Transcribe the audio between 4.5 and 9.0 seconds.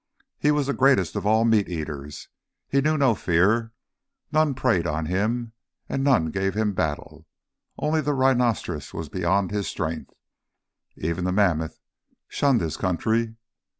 preyed on him, and none gave him battle; only the rhinoceros